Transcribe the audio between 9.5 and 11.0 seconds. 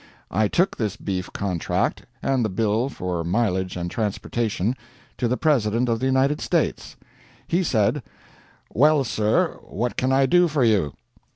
what can I do for you?"